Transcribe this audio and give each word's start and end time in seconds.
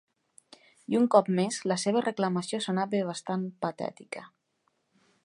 I 0.93 0.97
un 0.99 1.05
cop 1.15 1.29
més, 1.41 1.59
la 1.73 1.77
seva 1.83 2.03
reclamació 2.07 2.63
sonava 2.69 3.03
bastant 3.13 3.45
patètica. 3.67 4.29